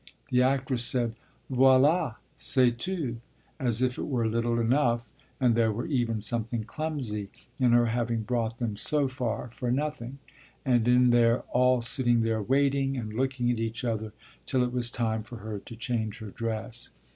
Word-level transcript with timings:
The 0.31 0.41
actress 0.41 0.83
said, 0.83 1.13
"Voilà, 1.51 2.15
c'est 2.35 2.71
tout!" 2.79 3.17
as 3.59 3.83
if 3.83 3.99
it 3.99 4.07
were 4.07 4.25
little 4.27 4.59
enough 4.59 5.13
and 5.39 5.53
there 5.53 5.71
were 5.71 5.85
even 5.85 6.21
something 6.21 6.63
clumsy 6.63 7.29
in 7.59 7.71
her 7.73 7.85
having 7.85 8.23
brought 8.23 8.57
them 8.57 8.77
so 8.77 9.07
far 9.07 9.51
for 9.53 9.69
nothing, 9.69 10.17
and 10.65 10.87
in 10.87 11.11
their 11.11 11.41
all 11.51 11.83
sitting 11.83 12.21
there 12.21 12.41
waiting 12.41 12.97
and 12.97 13.13
looking 13.13 13.51
at 13.51 13.59
each 13.59 13.83
other 13.85 14.11
till 14.47 14.63
it 14.63 14.73
was 14.73 14.89
time 14.89 15.21
for 15.21 15.35
her 15.35 15.59
to 15.59 15.75
change 15.75 16.17
her 16.17 16.31
dress. 16.31 16.89